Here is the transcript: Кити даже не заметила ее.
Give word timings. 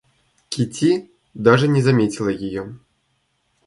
Кити 0.49 1.11
даже 1.35 1.67
не 1.67 1.83
заметила 1.83 2.29
ее. 2.29 2.75